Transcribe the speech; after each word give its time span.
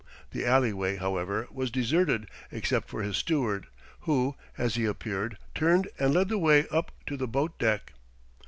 The 0.31 0.47
alleyway, 0.47 0.95
however, 0.95 1.47
was 1.51 1.69
deserted 1.69 2.27
except 2.51 2.89
for 2.89 3.03
his 3.03 3.17
steward; 3.17 3.67
who, 3.99 4.35
as 4.57 4.73
he 4.73 4.85
appeared, 4.85 5.37
turned 5.53 5.89
and 5.99 6.11
led 6.11 6.29
the 6.29 6.39
way 6.39 6.67
up 6.69 6.91
to 7.05 7.15
the 7.15 7.27
boat 7.27 7.55
deck. 7.59 7.93